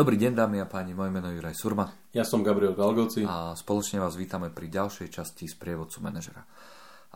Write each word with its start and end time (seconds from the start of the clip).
Dobrý 0.00 0.16
deň, 0.16 0.32
dámy 0.32 0.64
a 0.64 0.64
páni, 0.64 0.96
moje 0.96 1.12
meno 1.12 1.28
je 1.28 1.36
Juraj 1.36 1.60
Surma. 1.60 1.84
Ja 2.16 2.24
som 2.24 2.40
Gabriel 2.40 2.72
Galgoci. 2.72 3.20
A 3.20 3.52
spoločne 3.52 4.00
vás 4.00 4.16
vítame 4.16 4.48
pri 4.48 4.72
ďalšej 4.72 5.12
časti 5.12 5.44
z 5.44 5.52
prievodcu 5.60 6.00
manažera. 6.00 6.40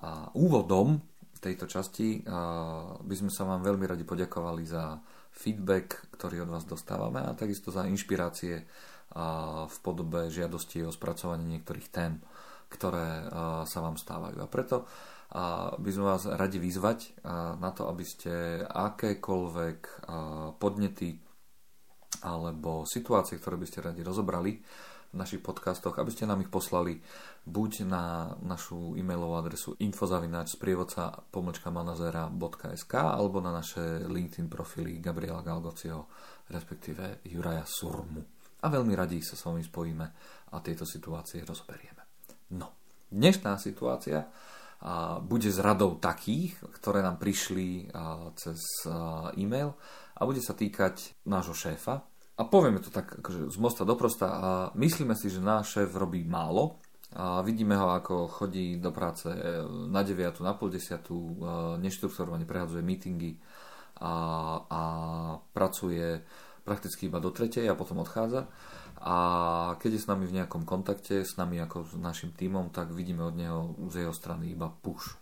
A 0.04 0.28
úvodom 0.36 1.00
tejto 1.40 1.64
časti 1.64 2.20
by 3.00 3.14
sme 3.16 3.32
sa 3.32 3.48
vám 3.48 3.64
veľmi 3.64 3.88
radi 3.88 4.04
poďakovali 4.04 4.68
za 4.68 5.00
feedback, 5.32 6.12
ktorý 6.12 6.44
od 6.44 6.60
vás 6.60 6.68
dostávame 6.68 7.24
a 7.24 7.32
takisto 7.32 7.72
za 7.72 7.88
inšpirácie 7.88 8.68
v 9.64 9.76
podobe 9.80 10.28
žiadosti 10.28 10.84
o 10.84 10.92
spracovanie 10.92 11.56
niektorých 11.56 11.88
tém, 11.88 12.20
ktoré 12.68 13.32
sa 13.64 13.78
vám 13.80 13.96
stávajú. 13.96 14.44
A 14.44 14.48
preto 14.52 14.84
a 15.32 15.72
by 15.80 15.88
sme 15.88 16.04
vás 16.04 16.28
radi 16.28 16.60
vyzvať 16.60 17.24
na 17.56 17.70
to, 17.72 17.88
aby 17.88 18.04
ste 18.04 18.60
akékoľvek 18.60 20.04
podnety 20.60 21.23
alebo 22.24 22.88
situácie, 22.88 23.36
ktoré 23.36 23.60
by 23.60 23.66
ste 23.68 23.84
radi 23.84 24.00
rozobrali 24.00 24.56
v 25.12 25.16
našich 25.20 25.44
podcastoch, 25.44 25.94
aby 26.00 26.10
ste 26.10 26.26
nám 26.26 26.42
ich 26.42 26.50
poslali 26.50 26.98
buď 27.46 27.86
na 27.86 28.34
našu 28.42 28.98
e-mailovú 28.98 29.38
adresu 29.38 29.70
infozavinač 29.78 30.58
sprievodca 30.58 31.14
pomlčka 31.30 31.70
manazera.sk 31.70 32.94
alebo 32.98 33.38
na 33.38 33.54
naše 33.54 34.08
LinkedIn 34.08 34.50
profily 34.50 34.98
Gabriela 34.98 35.44
Galgociho, 35.44 36.10
respektíve 36.50 37.22
Juraja 37.30 37.62
Surmu. 37.62 38.24
A 38.64 38.66
veľmi 38.66 38.96
radi 38.96 39.20
sa 39.20 39.36
s 39.36 39.44
vami 39.44 39.60
spojíme 39.62 40.06
a 40.50 40.56
tieto 40.64 40.88
situácie 40.88 41.44
rozoberieme. 41.44 42.02
No, 42.56 42.74
dnešná 43.12 43.60
situácia 43.60 44.24
bude 45.22 45.48
s 45.52 45.62
radou 45.62 46.00
takých, 46.00 46.58
ktoré 46.80 47.06
nám 47.06 47.22
prišli 47.22 47.92
cez 48.34 48.58
e-mail 49.38 49.78
a 50.18 50.20
bude 50.26 50.42
sa 50.42 50.58
týkať 50.58 51.22
nášho 51.28 51.54
šéfa. 51.54 52.02
A 52.34 52.42
povieme 52.42 52.82
to 52.82 52.90
tak 52.90 53.22
akože 53.22 53.46
z 53.46 53.58
mosta 53.62 53.86
do 53.86 53.94
prosta 53.94 54.26
a 54.26 54.48
myslíme 54.74 55.14
si, 55.14 55.30
že 55.30 55.38
náš 55.38 55.78
šéf 55.78 55.94
robí 55.94 56.26
málo 56.26 56.82
a 57.14 57.38
vidíme 57.46 57.78
ho, 57.78 57.94
ako 57.94 58.26
chodí 58.26 58.82
do 58.82 58.90
práce 58.90 59.30
e, 59.30 59.62
na 59.86 60.02
9, 60.02 60.42
na 60.42 60.58
pol 60.58 60.66
10, 60.66 61.78
neštrukturovane 61.78 62.42
prehadzuje 62.42 62.82
meetingy 62.82 63.38
a, 64.02 64.14
a 64.66 64.82
pracuje 65.54 66.26
prakticky 66.66 67.06
iba 67.06 67.22
do 67.22 67.30
tretej 67.30 67.70
a 67.70 67.78
potom 67.78 68.02
odchádza. 68.02 68.50
A 69.04 69.16
keď 69.78 69.90
je 69.94 70.02
s 70.02 70.10
nami 70.10 70.24
v 70.26 70.42
nejakom 70.42 70.66
kontakte, 70.66 71.22
s 71.22 71.38
nami 71.38 71.60
ako 71.62 71.86
s 71.86 71.94
našim 71.94 72.34
tímom, 72.34 72.72
tak 72.74 72.90
vidíme 72.90 73.22
od 73.22 73.36
neho 73.36 73.78
z 73.92 74.08
jeho 74.08 74.14
strany 74.16 74.56
iba 74.56 74.72
push. 74.72 75.14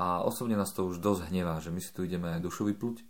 A 0.00 0.22
osobne 0.22 0.56
nás 0.56 0.72
to 0.72 0.86
už 0.86 1.02
dosť 1.02 1.28
hnevá, 1.28 1.58
že 1.60 1.74
my 1.74 1.82
si 1.82 1.90
tu 1.92 2.06
ideme 2.06 2.30
aj 2.38 2.40
dušu 2.40 2.70
vyplúť. 2.70 3.02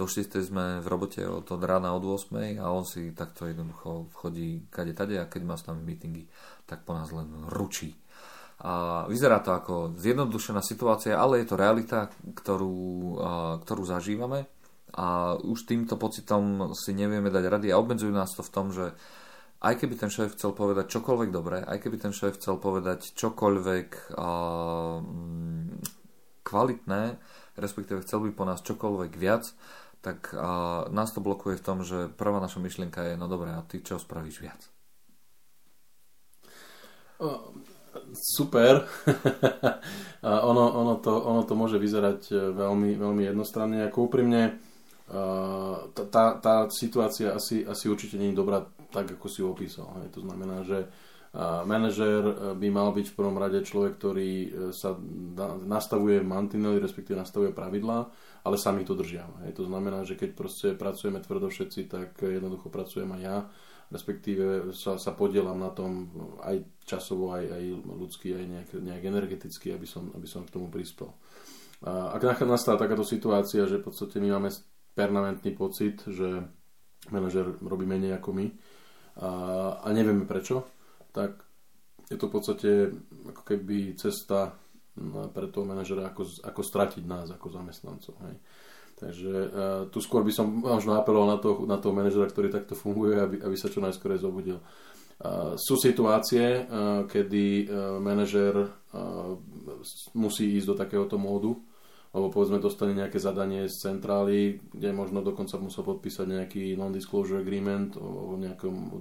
Do 0.00 0.08
6. 0.08 0.32
sme 0.40 0.80
v 0.80 0.86
robote 0.88 1.20
od, 1.28 1.44
od 1.44 1.60
rána 1.60 1.92
od 1.92 2.00
8. 2.00 2.56
a 2.56 2.72
on 2.72 2.88
si 2.88 3.12
takto 3.12 3.44
jednoducho 3.44 4.08
chodí 4.16 4.64
kade 4.72 4.96
tade 4.96 5.20
a 5.20 5.28
keď 5.28 5.42
má 5.44 5.60
s 5.60 5.68
nami 5.68 5.84
meetingy, 5.84 6.24
tak 6.64 6.88
po 6.88 6.96
nás 6.96 7.12
len 7.12 7.28
ručí. 7.52 7.92
A 8.64 9.04
vyzerá 9.04 9.44
to 9.44 9.52
ako 9.52 9.92
zjednodušená 10.00 10.64
situácia, 10.64 11.20
ale 11.20 11.44
je 11.44 11.52
to 11.52 11.60
realita, 11.60 12.08
ktorú, 12.32 13.20
ktorú 13.60 13.82
zažívame 13.84 14.48
a 14.96 15.36
už 15.36 15.68
týmto 15.68 16.00
pocitom 16.00 16.72
si 16.72 16.96
nevieme 16.96 17.28
dať 17.28 17.44
rady 17.46 17.68
a 17.68 17.78
obmedzujú 17.78 18.10
nás 18.10 18.32
to 18.32 18.40
v 18.40 18.54
tom, 18.56 18.72
že 18.72 18.96
aj 19.60 19.84
keby 19.84 20.00
ten 20.00 20.08
šéf 20.08 20.32
chcel 20.32 20.56
povedať 20.56 20.88
čokoľvek 20.96 21.28
dobré, 21.28 21.60
aj 21.60 21.76
keby 21.84 22.00
ten 22.00 22.16
šéf 22.16 22.40
chcel 22.40 22.56
povedať 22.56 23.12
čokoľvek 23.12 24.16
uh, 24.16 24.96
kvalitné, 26.40 27.02
respektíve 27.60 28.00
chcel 28.02 28.24
by 28.24 28.30
po 28.32 28.44
nás 28.48 28.64
čokoľvek 28.64 29.12
viac, 29.20 29.52
tak 30.00 30.32
uh, 30.32 30.88
nás 30.88 31.12
to 31.12 31.20
blokuje 31.20 31.60
v 31.60 31.64
tom, 31.64 31.84
že 31.84 32.08
prvá 32.16 32.40
naša 32.40 32.60
myšlienka 32.60 33.04
je, 33.04 33.14
no 33.20 33.28
dobré, 33.28 33.52
a 33.52 33.64
ty 33.64 33.84
čo 33.84 34.00
spravíš 34.00 34.40
viac? 34.40 34.60
super. 38.16 38.88
ono, 40.22 40.64
ono, 40.72 40.94
to, 41.04 41.12
ono 41.20 41.42
to 41.44 41.52
môže 41.52 41.76
vyzerať 41.76 42.32
e, 42.32 42.34
veľmi, 42.56 42.96
veľmi 42.96 43.22
jednostranne. 43.28 43.84
Ako 43.92 44.08
úprimne, 44.08 44.56
tá, 45.90 46.02
tá, 46.06 46.24
tá 46.38 46.54
situácia 46.70 47.34
asi, 47.34 47.66
asi 47.66 47.90
určite 47.90 48.14
nie 48.14 48.30
je 48.30 48.40
dobrá 48.40 48.62
tak, 48.94 49.18
ako 49.18 49.26
si 49.26 49.42
opísal. 49.42 49.90
Hej. 50.00 50.14
To 50.14 50.20
znamená, 50.22 50.62
že 50.62 50.86
manažér 51.38 52.22
e, 52.26 52.34
by 52.58 52.68
mal 52.74 52.90
byť 52.90 53.06
v 53.14 53.16
prvom 53.16 53.38
rade 53.38 53.62
človek, 53.62 54.02
ktorý 54.02 54.30
e, 54.30 54.48
sa 54.74 54.98
nastavuje 55.62 56.18
mantinely, 56.26 56.82
respektíve 56.82 57.14
nastavuje 57.14 57.54
pravidlá, 57.54 57.98
ale 58.42 58.56
sami 58.58 58.82
to 58.82 58.98
držia. 58.98 59.30
Hej. 59.46 59.62
To 59.62 59.64
znamená, 59.70 60.02
že 60.02 60.18
keď 60.18 60.30
proste 60.34 60.68
pracujeme 60.74 61.22
tvrdo 61.22 61.46
všetci, 61.46 61.80
tak 61.86 62.18
jednoducho 62.18 62.66
pracujem 62.66 63.06
aj 63.14 63.22
ja, 63.22 63.36
respektíve 63.94 64.74
sa, 64.74 64.98
sa 64.98 65.14
podielam 65.14 65.58
na 65.62 65.70
tom 65.70 66.10
aj 66.42 66.66
časovo, 66.82 67.30
aj, 67.30 67.46
aj 67.46 67.64
ľudsky, 67.86 68.34
aj 68.34 68.44
nejak, 68.46 68.70
nejak 68.82 69.04
energeticky, 69.06 69.70
aby 69.70 69.86
som, 69.86 70.10
aby 70.14 70.26
som 70.26 70.46
k 70.46 70.54
tomu 70.54 70.70
prispel. 70.70 71.10
Ak 71.82 72.22
nastala 72.44 72.78
takáto 72.78 73.02
situácia, 73.02 73.66
že 73.66 73.80
v 73.80 73.90
podstate 73.90 74.22
my 74.22 74.36
máme 74.36 74.52
permanentný 74.94 75.56
pocit, 75.56 76.06
že 76.06 76.44
manažer 77.08 77.56
robí 77.64 77.88
menej 77.88 78.20
ako 78.20 78.30
my 78.36 78.46
a, 79.18 79.30
a 79.82 79.88
nevieme 79.90 80.28
prečo, 80.28 80.68
tak 81.10 81.42
je 82.10 82.16
to 82.18 82.26
v 82.26 82.34
podstate 82.34 82.70
ako 83.30 83.42
keby 83.46 83.94
cesta 83.94 84.54
pre 85.30 85.46
toho 85.48 85.64
manažera, 85.64 86.10
ako, 86.10 86.26
ako 86.42 86.60
stratiť 86.60 87.04
nás 87.06 87.30
ako 87.30 87.46
zamestnancov. 87.54 88.14
Hej. 88.26 88.36
Takže 89.00 89.32
uh, 89.32 89.48
tu 89.88 90.02
skôr 90.02 90.20
by 90.20 90.32
som 90.34 90.50
možno 90.50 90.98
apeloval 90.98 91.28
na, 91.32 91.38
to, 91.40 91.64
na 91.64 91.80
toho 91.80 91.96
manažera, 91.96 92.28
ktorý 92.28 92.52
takto 92.52 92.76
funguje, 92.76 93.16
aby, 93.16 93.36
aby 93.40 93.56
sa 93.56 93.72
čo 93.72 93.80
najskôr 93.80 94.18
zobudil. 94.20 94.60
Uh, 95.20 95.56
sú 95.56 95.80
situácie, 95.80 96.66
uh, 96.66 97.08
kedy 97.08 97.70
manažer 98.02 98.72
musí 100.18 100.58
ísť 100.58 100.66
do 100.66 100.74
takéhoto 100.74 101.16
módu, 101.16 101.62
alebo 102.10 102.26
povedzme 102.34 102.58
dostane 102.58 102.90
nejaké 102.90 103.22
zadanie 103.22 103.70
z 103.70 103.86
centrály, 103.86 104.58
kde 104.74 104.90
možno 104.90 105.22
dokonca 105.22 105.62
musel 105.62 105.86
podpísať 105.86 106.26
nejaký 106.26 106.74
non-disclosure 106.74 107.38
agreement 107.38 107.94
o 107.94 108.34
nejakom 108.34 108.98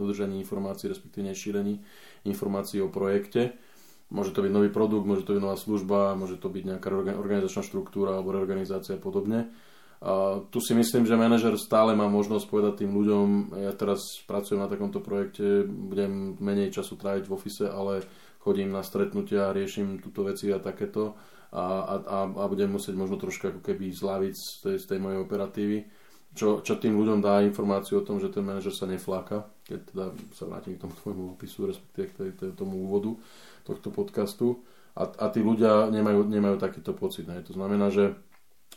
udržaní 0.00 0.40
informácií, 0.40 0.88
respektíve 0.88 1.28
nešírení 1.28 1.76
informácií 2.24 2.80
o 2.80 2.88
projekte. 2.88 3.52
Môže 4.08 4.32
to 4.32 4.40
byť 4.40 4.52
nový 4.52 4.72
produkt, 4.72 5.04
môže 5.04 5.28
to 5.28 5.36
byť 5.36 5.42
nová 5.44 5.60
služba, 5.60 6.16
môže 6.16 6.40
to 6.40 6.48
byť 6.48 6.64
nejaká 6.72 6.88
organizačná 7.20 7.62
štruktúra 7.62 8.16
alebo 8.16 8.32
reorganizácia 8.32 8.96
a 8.96 9.02
podobne. 9.02 9.52
A 10.00 10.40
tu 10.48 10.64
si 10.64 10.72
myslím, 10.72 11.04
že 11.04 11.20
manažer 11.20 11.52
stále 11.60 11.92
má 11.92 12.08
možnosť 12.08 12.48
povedať 12.48 12.74
tým 12.82 12.96
ľuďom, 12.96 13.52
ja 13.60 13.76
teraz 13.76 14.00
pracujem 14.24 14.64
na 14.64 14.72
takomto 14.72 15.04
projekte, 15.04 15.68
budem 15.68 16.40
menej 16.40 16.72
času 16.72 16.96
tráviť 16.96 17.28
v 17.28 17.34
ofise, 17.36 17.68
ale 17.68 18.00
chodím 18.40 18.72
na 18.72 18.80
stretnutia, 18.80 19.52
riešim 19.52 20.00
túto 20.00 20.24
veci 20.24 20.48
a 20.48 20.56
takéto 20.56 21.20
a, 21.50 21.98
a, 21.98 22.18
a 22.30 22.44
budem 22.46 22.70
musieť 22.70 22.94
možno 22.94 23.18
trošku 23.18 23.50
ako 23.50 23.60
keby 23.62 23.90
zlaviť 23.90 24.34
z 24.34 24.48
tej, 24.62 24.76
z 24.78 24.84
tej 24.86 24.98
mojej 25.02 25.18
operatívy, 25.18 25.78
čo, 26.30 26.62
čo 26.62 26.78
tým 26.78 26.94
ľuďom 26.94 27.18
dá 27.18 27.42
informáciu 27.42 28.00
o 28.00 28.06
tom, 28.06 28.22
že 28.22 28.30
ten 28.30 28.46
manažer 28.46 28.70
sa 28.70 28.86
nefláka, 28.86 29.50
keď 29.66 29.80
teda 29.90 30.04
sa 30.30 30.44
vrátim 30.46 30.78
k 30.78 30.82
tomu 30.86 30.94
tvojmu 30.94 31.24
opisu, 31.34 31.66
respektíve 31.66 32.06
k 32.38 32.54
tomu 32.54 32.86
úvodu 32.86 33.18
tohto 33.66 33.90
podcastu 33.90 34.62
a, 34.94 35.10
a 35.10 35.26
tí 35.30 35.42
ľudia 35.42 35.90
nemajú, 35.90 36.30
nemajú 36.30 36.56
takýto 36.62 36.94
pocit. 36.94 37.26
Ne? 37.26 37.42
To 37.42 37.54
znamená, 37.54 37.90
že 37.90 38.14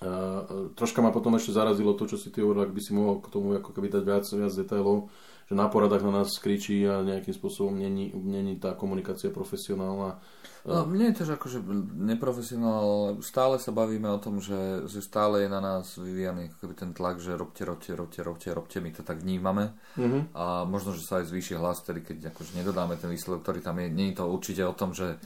uh, 0.02 0.74
troška 0.74 1.06
ma 1.06 1.14
potom 1.14 1.38
ešte 1.38 1.54
zarazilo 1.54 1.94
to, 1.94 2.10
čo 2.10 2.18
si 2.18 2.34
ty 2.34 2.42
hovoril, 2.42 2.66
ak 2.66 2.74
by 2.74 2.82
si 2.82 2.92
mohol 2.98 3.22
k 3.22 3.30
tomu 3.30 3.54
ako 3.54 3.70
keby 3.70 3.94
dať 3.94 4.04
viac, 4.06 4.26
viac 4.26 4.54
detailov, 4.54 5.14
že 5.54 5.62
na 5.62 5.70
poradách 5.70 6.02
na 6.02 6.26
nás 6.26 6.34
kričí 6.42 6.82
a 6.90 7.06
nejakým 7.06 7.38
spôsobom 7.38 7.78
není, 7.78 8.10
není 8.10 8.58
tá 8.58 8.74
komunikácia 8.74 9.30
profesionálna 9.30 10.18
No, 10.64 10.88
mne 10.88 11.12
je 11.12 11.20
tiež 11.20 11.36
akože 11.36 11.60
neprofesionál, 11.92 13.20
stále 13.20 13.60
sa 13.60 13.76
bavíme 13.76 14.08
o 14.08 14.16
tom, 14.16 14.40
že, 14.40 14.88
že 14.88 15.04
stále 15.04 15.44
je 15.44 15.50
na 15.52 15.60
nás 15.60 16.00
vyvíjaný 16.00 16.56
akoby 16.56 16.74
ten 16.80 16.96
tlak, 16.96 17.20
že 17.20 17.36
robte, 17.36 17.68
robte, 17.68 17.92
robte, 17.92 18.24
robte, 18.24 18.48
robte, 18.48 18.78
my 18.80 18.96
to 18.96 19.04
tak 19.04 19.20
vnímame. 19.20 19.76
Mm-hmm. 20.00 20.32
A 20.32 20.64
možno, 20.64 20.96
že 20.96 21.04
sa 21.04 21.20
aj 21.20 21.36
zvýši 21.36 21.60
hlas, 21.60 21.84
tedy 21.84 22.00
keď 22.00 22.32
akože 22.32 22.56
nedodáme 22.56 22.96
ten 22.96 23.12
výsledok, 23.12 23.44
ktorý 23.44 23.60
tam 23.60 23.84
je. 23.84 23.92
Nie 23.92 24.16
je 24.16 24.24
to 24.24 24.32
určite 24.32 24.64
o 24.64 24.72
tom, 24.72 24.96
že, 24.96 25.20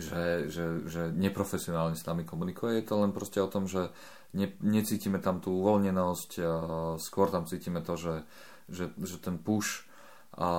že, 0.00 0.48
že, 0.48 0.64
že 0.88 1.02
neprofesionálne 1.12 1.92
s 1.92 2.08
nami 2.08 2.24
komunikuje, 2.24 2.80
je 2.80 2.88
to 2.88 2.96
len 2.96 3.12
proste 3.12 3.44
o 3.44 3.52
tom, 3.52 3.68
že 3.68 3.92
ne, 4.32 4.56
necítime 4.64 5.20
tam 5.20 5.44
tú 5.44 5.52
uvoľnenosť, 5.52 6.30
skôr 6.96 7.28
tam 7.28 7.44
cítime 7.44 7.84
to, 7.84 7.92
že, 7.92 8.24
že, 8.68 8.92
že 9.02 9.16
ten 9.18 9.40
push 9.40 9.88
a 10.38 10.50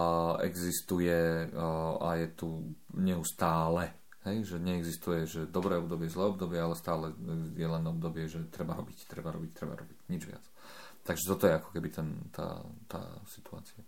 existuje 0.43 1.47
a, 1.55 2.09
je 2.19 2.27
tu 2.35 2.75
neustále. 2.93 3.95
Hej, 4.27 4.51
že 4.51 4.57
neexistuje, 4.59 5.23
že 5.23 5.47
dobré 5.47 5.79
obdobie, 5.79 6.11
zlé 6.11 6.27
obdobie, 6.27 6.59
ale 6.59 6.75
stále 6.75 7.15
je 7.55 7.63
len 7.63 7.83
obdobie, 7.87 8.27
že 8.27 8.43
treba 8.51 8.75
robiť, 8.75 9.07
treba 9.07 9.31
robiť, 9.31 9.51
treba 9.55 9.79
robiť, 9.79 9.97
nič 10.11 10.27
viac. 10.27 10.43
Takže 11.07 11.23
toto 11.23 11.47
je 11.47 11.55
ako 11.55 11.69
keby 11.71 11.87
ten, 11.87 12.07
tá, 12.35 12.59
tá 12.91 12.99
situácia. 13.31 13.79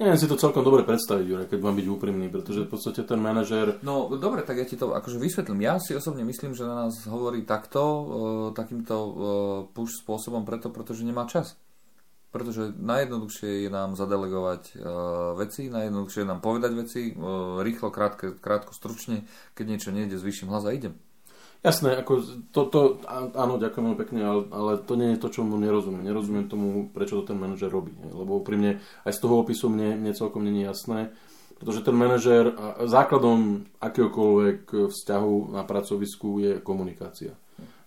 Neviem 0.00 0.16
si 0.16 0.24
to 0.24 0.40
celkom 0.40 0.64
dobre 0.64 0.88
predstaviť, 0.88 1.24
Jure, 1.28 1.44
keď 1.44 1.60
mám 1.60 1.76
byť 1.76 1.86
úprimný, 1.92 2.32
pretože 2.32 2.64
v 2.64 2.72
podstate 2.72 3.04
ten 3.04 3.20
manažér... 3.20 3.84
No 3.84 4.08
dobre, 4.16 4.40
tak 4.40 4.56
ja 4.56 4.64
ti 4.64 4.80
to 4.80 4.96
akože 4.96 5.20
vysvetlím. 5.20 5.60
Ja 5.60 5.76
si 5.76 5.92
osobne 5.92 6.24
myslím, 6.24 6.56
že 6.56 6.64
na 6.64 6.88
nás 6.88 7.04
hovorí 7.04 7.44
takto, 7.44 7.82
e, 7.84 8.04
takýmto 8.56 8.96
e, 8.96 9.12
push 9.76 10.00
spôsobom 10.00 10.48
preto, 10.48 10.72
pretože 10.72 11.04
nemá 11.04 11.28
čas. 11.28 11.60
Pretože 12.30 12.70
najjednoduchšie 12.78 13.66
je 13.66 13.70
nám 13.74 13.98
zadelegovať 13.98 14.78
uh, 14.78 15.34
veci, 15.34 15.66
najjednoduchšie 15.66 16.22
je 16.22 16.30
nám 16.30 16.38
povedať 16.38 16.72
veci, 16.78 17.00
uh, 17.10 17.58
rýchlo, 17.58 17.90
krátke, 17.90 18.38
krátko, 18.38 18.70
stručne, 18.70 19.26
keď 19.58 19.64
niečo 19.66 19.90
nejde, 19.90 20.14
zvýšim 20.14 20.46
hlas 20.46 20.62
a 20.62 20.70
idem. 20.70 20.94
Jasné, 21.60 21.92
ako 22.00 22.12
to, 22.56 22.60
to, 22.72 22.80
áno, 23.36 23.60
ďakujem 23.60 23.84
veľmi 23.84 24.00
pekne, 24.00 24.20
ale, 24.24 24.42
ale 24.48 24.72
to 24.80 24.96
nie 24.96 25.12
je 25.12 25.20
to, 25.20 25.28
čo 25.28 25.44
mu 25.44 25.60
nerozumiem. 25.60 26.08
Nerozumiem 26.08 26.48
tomu, 26.48 26.88
prečo 26.88 27.20
to 27.20 27.34
ten 27.34 27.36
manažer 27.36 27.68
robí. 27.68 27.92
Lebo 28.00 28.40
úprimne 28.40 28.80
aj 29.04 29.12
z 29.12 29.20
toho 29.20 29.44
opisu 29.44 29.68
mne, 29.68 30.00
mne 30.00 30.16
celkom 30.16 30.40
je 30.48 30.64
jasné, 30.64 31.12
pretože 31.60 31.84
ten 31.84 31.92
manažer, 31.92 32.56
základom 32.88 33.68
akéhokoľvek 33.76 34.88
vzťahu 34.88 35.52
na 35.52 35.60
pracovisku 35.68 36.40
je 36.40 36.52
komunikácia. 36.64 37.36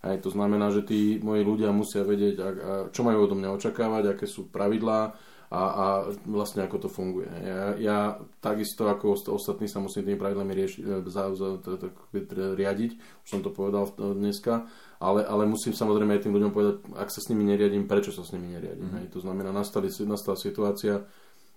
Hej, 0.03 0.19
to 0.19 0.35
znamená, 0.35 0.67
že 0.67 0.83
tí 0.83 1.15
moji 1.23 1.47
ľudia 1.47 1.71
musia 1.71 2.03
vedieť, 2.03 2.35
a, 2.43 2.47
a 2.47 2.73
čo 2.91 3.07
majú 3.07 3.23
odo 3.23 3.39
mňa 3.39 3.55
očakávať, 3.55 4.03
aké 4.11 4.27
sú 4.27 4.51
pravidlá 4.51 5.15
a, 5.47 5.63
a 5.63 5.85
vlastne 6.27 6.67
ako 6.67 6.77
to 6.83 6.89
funguje. 6.91 7.31
Ja, 7.39 7.77
ja 7.79 7.97
takisto 8.43 8.91
ako 8.91 9.15
ostatní 9.31 9.71
sa 9.71 9.79
musím 9.79 10.03
tými 10.03 10.19
pravidlami 10.19 10.51
rieši, 10.51 10.79
e, 10.83 11.07
za, 11.07 11.31
za, 11.31 11.55
za, 11.55 11.87
riadiť, 12.35 12.91
už 12.97 13.29
som 13.31 13.39
to 13.39 13.53
povedal 13.53 13.87
dneska, 13.95 14.67
ale, 14.99 15.23
ale 15.23 15.47
musím 15.47 15.71
samozrejme 15.71 16.19
aj 16.19 16.27
tým 16.27 16.35
ľuďom 16.35 16.51
povedať, 16.51 16.75
ak 16.99 17.07
sa 17.07 17.23
s 17.23 17.31
nimi 17.31 17.47
neriadím, 17.47 17.87
prečo 17.87 18.11
sa 18.11 18.27
s 18.27 18.35
nimi 18.35 18.51
neriadím. 18.51 18.91
Mm-hmm. 18.91 19.07
Hej, 19.07 19.15
to 19.15 19.23
znamená, 19.23 19.55
nastali, 19.55 19.87
nastala 20.03 20.35
situácia, 20.35 20.99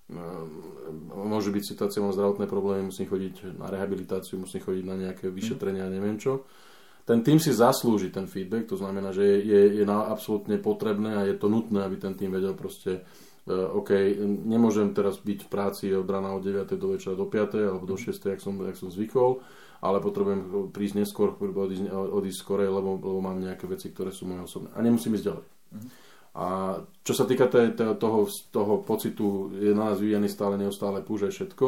e, 0.06 0.22
môže 1.19 1.50
byť 1.50 1.64
situácia, 1.66 1.98
mám 1.98 2.14
zdravotné 2.14 2.46
problémy, 2.46 2.94
musím 2.94 3.10
chodiť 3.10 3.58
na 3.58 3.75
rehabilitáciu, 3.75 4.38
musím 4.38 4.62
chodiť 4.62 4.84
na 4.87 4.94
nejaké 4.94 5.34
vyšetrenia, 5.34 5.90
neviem 5.90 6.14
čo 6.14 6.46
ten 7.06 7.23
tým 7.23 7.38
si 7.38 7.55
zaslúži 7.55 8.11
ten 8.11 8.26
feedback, 8.26 8.67
to 8.67 8.75
znamená, 8.75 9.14
že 9.14 9.23
je, 9.23 9.79
je, 9.79 9.85
na, 9.87 10.11
absolútne 10.11 10.58
potrebné 10.58 11.14
a 11.14 11.23
je 11.23 11.38
to 11.38 11.47
nutné, 11.47 11.87
aby 11.87 12.03
ten 12.03 12.19
tým 12.19 12.35
vedel 12.35 12.58
proste 12.58 13.06
uh, 13.47 13.79
OK, 13.79 13.94
nemôžem 14.43 14.91
teraz 14.91 15.23
byť 15.23 15.47
v 15.47 15.49
práci 15.49 15.85
od 15.94 16.05
rána 16.11 16.35
od 16.35 16.43
9. 16.43 16.67
do 16.75 16.99
večera 16.99 17.14
do 17.14 17.31
5. 17.31 17.62
alebo 17.62 17.87
do 17.87 17.94
6. 17.94 18.11
jak 18.11 18.43
som, 18.43 18.58
jak 18.58 18.75
som 18.75 18.91
zvykol, 18.91 19.38
ale 19.87 20.03
potrebujem 20.03 20.75
prísť 20.75 21.06
neskôr, 21.06 21.31
odísť, 21.38 21.94
odísť 21.94 22.43
skorej, 22.43 22.75
lebo, 22.75 22.99
lebo 22.99 23.23
mám 23.23 23.38
nejaké 23.38 23.70
veci, 23.70 23.94
ktoré 23.94 24.11
sú 24.11 24.26
moje 24.26 24.50
osobné. 24.50 24.75
A 24.75 24.82
nemusím 24.82 25.14
ísť 25.14 25.26
ďalej. 25.31 25.47
Mm. 25.47 25.88
A 26.37 26.47
čo 27.00 27.17
sa 27.17 27.25
týka 27.25 27.49
toho, 27.97 28.29
toho 28.29 28.75
pocitu, 28.85 29.56
je 29.56 29.73
na 29.73 29.94
nás 29.94 29.97
vyvíjaný 29.97 30.29
stále 30.29 30.61
neustále 30.61 31.00
púže 31.00 31.32
všetko, 31.32 31.67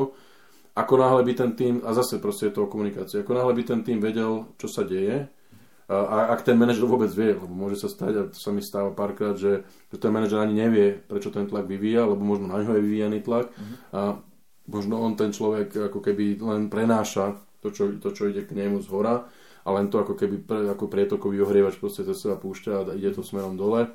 ako 0.79 0.95
náhle 0.95 1.23
by 1.27 1.33
ten 1.35 1.51
tým, 1.59 1.75
a 1.83 1.91
zase 1.91 2.23
proste 2.23 2.49
je 2.49 2.55
to 2.55 2.65
o 2.65 2.71
komunikácii, 2.71 3.27
ako 3.27 3.35
náhle 3.35 3.53
by 3.59 3.63
ten 3.67 3.81
tým 3.83 3.99
vedel, 3.99 4.55
čo 4.55 4.71
sa 4.71 4.87
deje, 4.87 5.27
a 5.89 6.37
ak 6.37 6.45
ten 6.45 6.53
manažer 6.61 6.85
vôbec 6.85 7.09
vie, 7.09 7.33
lebo 7.33 7.49
môže 7.49 7.81
sa 7.81 7.89
stať, 7.89 8.13
a 8.13 8.23
to 8.29 8.37
sa 8.37 8.53
mi 8.53 8.61
stáva 8.61 8.93
párkrát, 8.93 9.33
že, 9.41 9.65
ten 9.89 10.13
manažer 10.13 10.37
ani 10.37 10.53
nevie, 10.53 11.01
prečo 11.01 11.33
ten 11.33 11.49
tlak 11.49 11.65
vyvíja, 11.65 12.05
lebo 12.05 12.21
možno 12.21 12.45
na 12.45 12.61
ňo 12.61 12.77
je 12.77 12.85
vyvíjaný 12.85 13.25
tlak. 13.25 13.49
A 13.97 14.21
možno 14.69 15.01
on 15.01 15.17
ten 15.17 15.33
človek 15.33 15.89
ako 15.89 16.05
keby 16.05 16.45
len 16.45 16.69
prenáša 16.69 17.41
to, 17.65 17.73
čo, 17.73 17.97
to, 17.97 18.13
čo 18.13 18.29
ide 18.29 18.45
k 18.45 18.53
nemu 18.53 18.85
z 18.85 18.89
hora 18.93 19.33
a 19.65 19.69
len 19.73 19.89
to 19.89 19.97
ako 20.05 20.13
keby 20.13 20.45
pre, 20.45 20.69
ako 20.69 20.93
prietokový 20.93 21.41
ohrievač 21.41 21.81
proste 21.81 22.05
cez 22.05 22.21
seba 22.21 22.37
púšťa 22.37 22.73
a 22.85 22.93
ide 22.93 23.17
to 23.17 23.25
smerom 23.25 23.57
dole, 23.57 23.89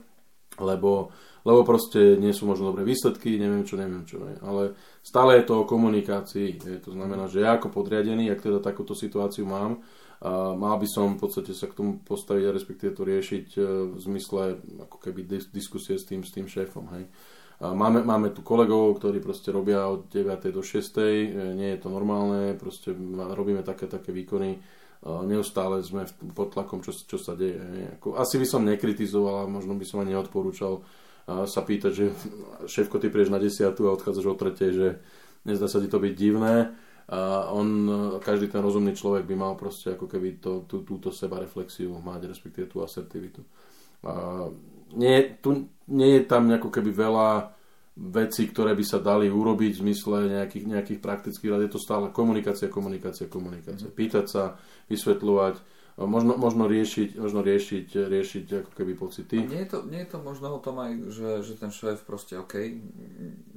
lebo 0.61 1.13
lebo 1.44 1.67
proste 1.67 2.15
nie 2.15 2.31
sú 2.31 2.47
možno 2.47 2.71
dobré 2.71 2.88
výsledky, 2.88 3.35
neviem 3.35 3.67
čo, 3.67 3.75
neviem 3.75 4.07
čo. 4.07 4.23
Ne. 4.23 4.39
Ale 4.39 4.79
stále 5.03 5.44
je 5.44 5.51
to 5.51 5.63
o 5.63 5.67
komunikácii. 5.67 6.55
Je. 6.55 6.79
To 6.79 6.95
znamená, 6.95 7.27
že 7.27 7.44
ja 7.44 7.59
ako 7.59 7.67
podriadený, 7.67 8.31
ak 8.31 8.47
teda 8.47 8.63
takúto 8.63 8.95
situáciu 8.95 9.44
mám, 9.44 9.83
a 10.23 10.55
mal 10.55 10.79
by 10.79 10.88
som 10.88 11.19
v 11.19 11.27
podstate 11.27 11.51
sa 11.51 11.67
k 11.67 11.75
tomu 11.75 12.00
postaviť 12.00 12.44
a 12.47 12.55
respektíve 12.55 12.95
to 12.95 13.03
riešiť 13.03 13.47
e, 13.59 13.61
v 13.91 13.97
zmysle 14.00 14.55
ako 14.88 14.97
keby 15.03 15.27
diskusie 15.51 16.00
s 16.00 16.07
tým, 16.07 16.23
s 16.23 16.31
tým 16.31 16.47
šéfom. 16.47 16.88
Hej. 16.95 17.11
Máme, 17.59 18.07
máme 18.07 18.31
tu 18.31 18.39
kolegov, 18.39 19.03
ktorí 19.03 19.19
proste 19.19 19.51
robia 19.51 19.83
od 19.83 20.07
9. 20.07 20.47
do 20.56 20.63
6. 20.63 20.79
E, 20.79 21.27
nie 21.59 21.75
je 21.75 21.79
to 21.83 21.91
normálne, 21.91 22.56
proste 22.56 22.95
robíme 23.35 23.67
také, 23.67 23.91
také 23.91 24.15
výkony. 24.15 24.63
Neustále 25.03 25.83
sme 25.83 26.07
pod 26.31 26.55
tlakom, 26.55 26.79
čo, 26.79 26.95
čo 26.95 27.19
sa 27.19 27.35
deje. 27.35 27.59
Ako, 28.00 28.15
asi 28.15 28.39
by 28.39 28.47
som 28.47 28.63
nekritizoval 28.63 29.44
a 29.44 29.51
možno 29.51 29.75
by 29.75 29.83
som 29.83 30.00
ani 30.00 30.15
neodporúčal 30.15 30.79
sa 31.27 31.61
pýtať, 31.63 31.91
že 31.91 32.05
šéfko, 32.73 33.00
ty 33.03 33.11
prieš 33.11 33.31
na 33.31 33.39
desiatu 33.39 33.88
a 33.88 33.95
odchádzaš 33.95 34.25
o 34.31 34.35
tretej, 34.39 34.71
že 34.71 34.88
nezdá 35.44 35.67
sa 35.67 35.83
ti 35.83 35.91
to 35.91 36.00
byť 36.00 36.13
divné. 36.15 36.71
A 37.03 37.51
on, 37.51 37.67
každý 38.23 38.47
ten 38.47 38.63
rozumný 38.63 38.95
človek 38.95 39.27
by 39.27 39.35
mal 39.35 39.53
proste 39.59 39.91
ako 39.91 40.07
keby 40.07 40.39
to, 40.39 40.63
tú, 40.63 40.88
túto 40.88 41.11
seba 41.11 41.35
reflexiu 41.35 41.91
mať, 41.99 42.31
respektíve 42.31 42.71
tú 42.71 42.79
asertivitu. 42.79 43.44
A 44.07 44.47
nie, 44.95 45.35
tu, 45.44 45.67
nie 45.91 46.19
je 46.19 46.23
tam 46.23 46.47
ako 46.47 46.71
keby 46.71 46.95
veľa 46.95 47.52
veci, 47.94 48.50
ktoré 48.50 48.74
by 48.74 48.86
sa 48.86 48.98
dali 48.98 49.30
urobiť 49.30 49.72
v 49.78 49.81
zmysle 49.86 50.18
nejakých, 50.34 50.66
nejakých 50.66 51.00
praktických 51.00 51.50
rád. 51.54 51.69
Je 51.69 51.74
to 51.78 51.81
stále 51.81 52.10
komunikácia, 52.10 52.66
komunikácia, 52.66 53.30
komunikácia. 53.30 53.90
Mhm. 53.90 53.95
Pýtať 53.95 54.25
sa, 54.25 54.44
vysvetľovať, 54.90 55.56
možno, 56.01 56.34
možno, 56.42 56.66
riešiť, 56.66 57.22
možno 57.22 57.45
riešiť, 57.45 57.88
riešiť 57.94 58.45
ako 58.66 58.72
keby 58.74 58.94
pocity. 58.98 59.38
A 59.38 59.45
nie 59.45 59.62
je, 59.62 59.69
to, 59.69 59.80
nie 59.86 60.01
je 60.01 60.10
to 60.10 60.18
možno 60.25 60.57
o 60.57 60.60
tom 60.60 60.81
aj, 60.81 60.92
že, 61.13 61.30
že 61.45 61.54
ten 61.54 61.69
šéf 61.69 62.01
proste 62.01 62.34
OK, 62.42 62.57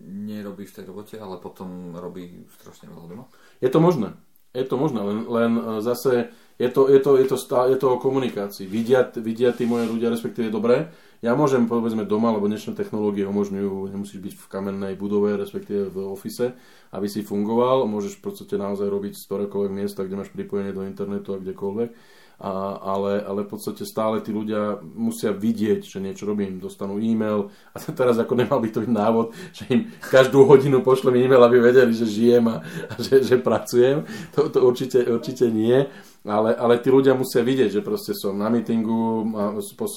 nerobí 0.04 0.68
v 0.68 0.74
tej 0.76 0.84
robote, 0.84 1.16
ale 1.16 1.40
potom 1.40 1.96
robí 1.96 2.44
strašne 2.60 2.92
veľa 2.92 3.06
doma? 3.08 3.24
Je 3.64 3.72
to 3.72 3.80
možné. 3.80 4.12
Je 4.56 4.64
to 4.64 4.80
možné, 4.80 5.04
len, 5.04 5.18
len 5.28 5.52
e, 5.60 5.62
zase 5.84 6.32
je 6.56 6.68
to, 6.72 6.88
je, 6.88 6.96
to, 7.04 7.20
je, 7.20 7.24
to 7.28 7.36
stále, 7.36 7.68
je 7.68 7.76
to 7.76 7.92
o 7.92 8.00
komunikácii. 8.00 8.64
Vidia, 8.64 9.04
vidia 9.20 9.52
tí 9.52 9.68
moje 9.68 9.92
ľudia, 9.92 10.08
respektíve 10.08 10.48
dobre. 10.48 10.88
Ja 11.20 11.36
môžem, 11.36 11.68
povedzme, 11.68 12.08
doma, 12.08 12.32
lebo 12.32 12.48
dnešné 12.48 12.72
technológie 12.72 13.28
umožňujú, 13.28 13.92
nemusíš 13.92 14.20
byť 14.24 14.34
v 14.40 14.46
kamennej 14.48 14.94
budove, 14.96 15.36
respektíve 15.36 15.92
v 15.92 15.96
ofise, 16.08 16.56
aby 16.96 17.08
si 17.12 17.20
fungoval. 17.20 17.84
Môžeš 17.84 18.20
v 18.20 18.24
podstate 18.24 18.56
naozaj 18.56 18.88
robiť 18.88 19.20
z 19.20 19.24
ktorékoľvek 19.28 19.72
miesta, 19.72 20.04
kde 20.04 20.16
máš 20.16 20.32
pripojenie 20.32 20.72
do 20.72 20.88
internetu 20.88 21.36
a 21.36 21.40
kdekoľvek 21.40 21.90
a, 22.36 22.76
ale, 22.84 23.24
ale 23.24 23.48
v 23.48 23.50
podstate 23.56 23.88
stále 23.88 24.20
tí 24.20 24.28
ľudia 24.28 24.76
musia 24.82 25.32
vidieť, 25.32 25.88
že 25.88 26.04
niečo 26.04 26.28
robím, 26.28 26.60
dostanú 26.60 27.00
e-mail 27.00 27.48
a 27.72 27.80
teraz 27.98 28.20
ako 28.20 28.36
nemal 28.36 28.60
by 28.60 28.68
to 28.68 28.84
byť 28.84 28.92
návod, 28.92 29.26
že 29.56 29.64
im 29.72 29.88
každú 30.12 30.44
hodinu 30.44 30.84
pošlem 30.84 31.16
e-mail, 31.16 31.40
aby 31.40 31.64
vedeli, 31.64 31.96
že 31.96 32.04
žijem 32.04 32.44
a, 32.52 32.60
a 32.62 32.94
že, 33.00 33.24
že 33.24 33.36
pracujem. 33.40 34.04
To, 34.36 34.52
to 34.52 34.60
určite, 34.60 35.00
určite 35.08 35.48
nie, 35.48 35.88
ale, 36.28 36.52
ale 36.52 36.76
tí 36.76 36.92
ľudia 36.92 37.16
musia 37.16 37.40
vidieť, 37.40 37.80
že 37.80 37.86
proste 37.86 38.12
som 38.12 38.36
na 38.36 38.52
meetingu, 38.52 39.24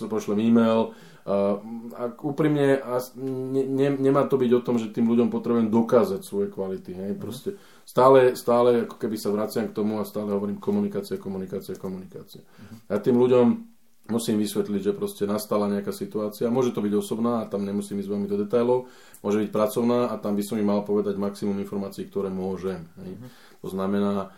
pošlem 0.07 0.39
e-mail, 0.39 0.95
a, 1.29 1.61
a 1.93 2.03
úprimne 2.25 2.81
a 2.81 2.97
ne, 3.19 3.61
ne, 3.67 3.87
nemá 3.93 4.25
to 4.25 4.39
byť 4.39 4.51
o 4.55 4.63
tom, 4.65 4.81
že 4.81 4.89
tým 4.89 5.05
ľuďom 5.05 5.29
potrebujem 5.29 5.69
dokázať 5.69 6.25
svoje 6.25 6.47
kvality. 6.49 6.95
Hej? 6.95 7.11
Proste, 7.21 7.49
stále, 7.89 8.37
stále 8.37 8.85
ako 8.85 9.01
keby 9.01 9.17
sa 9.17 9.33
vraciam 9.33 9.65
k 9.65 9.73
tomu 9.73 9.97
a 9.97 10.05
stále 10.05 10.29
hovorím 10.29 10.61
komunikácia, 10.61 11.17
komunikácia, 11.17 11.73
komunikácia. 11.73 12.45
Uh-huh. 12.45 12.77
Ja 12.85 13.01
tým 13.01 13.17
ľuďom 13.17 13.47
musím 14.13 14.37
vysvetliť, 14.41 14.81
že 14.81 14.97
proste 14.97 15.25
nastala 15.25 15.65
nejaká 15.65 15.89
situácia. 15.89 16.53
Môže 16.53 16.73
to 16.73 16.85
byť 16.85 16.93
osobná 16.93 17.41
a 17.41 17.49
tam 17.49 17.65
nemusím 17.65 17.97
ísť 18.01 18.09
veľmi 18.09 18.27
do 18.29 18.37
detailov. 18.45 18.89
Môže 19.25 19.41
byť 19.41 19.49
pracovná 19.49 20.13
a 20.13 20.17
tam 20.21 20.37
by 20.37 20.43
som 20.45 20.61
im 20.61 20.69
mal 20.69 20.85
povedať 20.85 21.17
maximum 21.17 21.57
informácií, 21.61 22.05
ktoré 22.05 22.29
môžem. 22.29 22.85
Uh-huh. 22.93 23.25
To 23.65 23.67
znamená, 23.73 24.33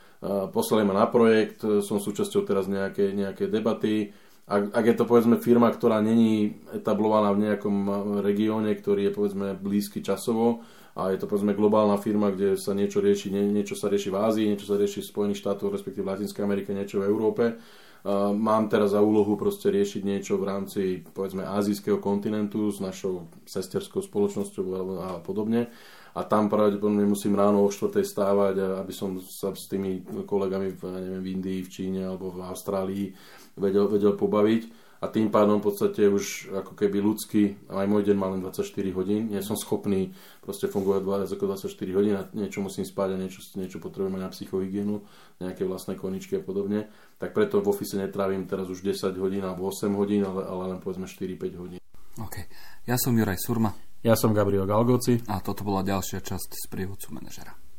poslali 0.55 0.87
ma 0.87 0.95
na 0.95 1.07
projekt, 1.11 1.63
som 1.83 1.99
súčasťou 1.99 2.47
teraz 2.47 2.71
nejakej, 2.71 3.15
nejakej 3.19 3.47
debaty, 3.51 4.15
ak, 4.47 4.73
ak 4.73 4.85
je 4.85 4.95
to 4.97 5.05
povedzme 5.05 5.37
firma, 5.37 5.69
ktorá 5.69 6.01
není 6.01 6.61
etablovaná 6.73 7.31
v 7.33 7.49
nejakom 7.49 7.75
regióne, 8.21 8.73
ktorý 8.73 9.09
je 9.09 9.15
povedzme 9.15 9.47
blízky 9.55 10.01
časovo, 10.01 10.65
a 10.91 11.15
je 11.15 11.23
to 11.23 11.29
povedzme 11.29 11.55
globálna 11.55 11.95
firma, 11.95 12.35
kde 12.35 12.59
sa 12.59 12.75
niečo 12.75 12.99
rieši, 12.99 13.31
nie, 13.31 13.47
niečo 13.47 13.79
sa 13.79 13.87
rieši 13.87 14.11
v 14.11 14.19
Ázii, 14.19 14.49
niečo 14.51 14.67
sa 14.67 14.75
rieši 14.75 14.99
v 14.99 15.07
Spojených 15.07 15.39
štátoch, 15.39 15.71
respektíve 15.71 16.03
v 16.03 16.11
Latinskej 16.11 16.43
Amerike, 16.43 16.75
niečo 16.75 16.99
v 16.99 17.07
Európe. 17.07 17.55
Uh, 18.01 18.33
mám 18.33 18.65
teraz 18.65 18.97
za 18.97 19.01
úlohu 19.01 19.37
proste 19.37 19.69
riešiť 19.69 20.01
niečo 20.01 20.41
v 20.41 20.47
rámci 20.49 20.81
povedzme 21.13 21.45
azijského 21.45 22.01
kontinentu 22.01 22.73
s 22.73 22.81
našou 22.81 23.29
sesterskou 23.45 24.01
spoločnosťou 24.01 24.65
a 24.97 25.09
podobne. 25.21 25.69
A 26.11 26.27
tam 26.27 26.51
pravdepodobne 26.51 27.07
musím 27.07 27.39
ráno 27.39 27.63
o 27.63 27.71
4. 27.71 28.03
stávať, 28.03 28.83
aby 28.83 28.91
som 28.91 29.15
sa 29.23 29.55
s 29.55 29.71
tými 29.71 30.03
kolegami 30.27 30.75
v, 30.75 30.81
neviem, 30.91 31.23
v 31.23 31.31
Indii, 31.39 31.59
v 31.63 31.71
Číne 31.71 32.01
alebo 32.03 32.35
v 32.35 32.43
Austrálii 32.43 33.15
vedel, 33.55 33.87
vedel 33.87 34.19
pobaviť 34.19 34.80
a 35.01 35.09
tým 35.09 35.33
pádom 35.33 35.57
v 35.57 35.65
podstate 35.65 36.05
už 36.05 36.53
ako 36.53 36.77
keby 36.77 37.01
ľudský, 37.01 37.57
aj 37.73 37.89
môj 37.89 38.05
deň 38.05 38.17
má 38.21 38.29
len 38.29 38.45
24 38.45 38.69
hodín, 38.93 39.33
nie 39.33 39.41
som 39.41 39.57
schopný 39.57 40.13
proste 40.45 40.69
fungovať 40.69 41.25
ako 41.25 41.57
24 41.57 41.97
hodín 41.97 42.15
a 42.21 42.29
niečo 42.37 42.61
musím 42.61 42.85
spať 42.85 43.17
a 43.17 43.17
niečo, 43.17 43.41
niečo 43.57 43.81
potrebujem 43.81 44.21
aj 44.21 44.23
na 44.23 44.29
psychohygienu, 44.29 45.01
nejaké 45.41 45.65
vlastné 45.65 45.97
koničky 45.97 46.37
a 46.37 46.45
podobne, 46.45 46.93
tak 47.17 47.33
preto 47.33 47.65
v 47.65 47.73
ofise 47.73 47.97
netrávim 47.97 48.45
teraz 48.45 48.69
už 48.69 48.85
10 48.85 49.17
hodín 49.17 49.41
alebo 49.41 49.73
8 49.73 49.89
hodín, 49.97 50.21
ale, 50.21 50.45
ale 50.45 50.77
len 50.77 50.79
povedzme 50.79 51.09
4-5 51.09 51.57
hodín. 51.57 51.79
OK. 52.21 52.45
Ja 52.85 53.01
som 53.01 53.17
Juraj 53.17 53.41
Surma. 53.41 53.73
Ja 54.05 54.13
som 54.13 54.33
Gabriel 54.33 54.69
Galgoci. 54.69 55.25
A 55.29 55.41
toto 55.41 55.65
bola 55.65 55.81
ďalšia 55.85 56.21
časť 56.21 56.49
z 56.57 56.65
prievodcu 56.69 57.13
manažera. 57.13 57.70